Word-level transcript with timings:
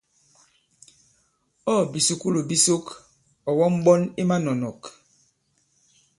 Ɔ̂ 1.73 1.77
bìsùkulù 1.91 2.39
bi 2.49 2.55
sok, 2.65 2.85
ɔ̀ 3.49 3.53
wɔm 3.57 3.73
ɓɔn 3.85 4.01
i 4.21 4.23
manɔ̀nɔ̀k. 4.29 4.81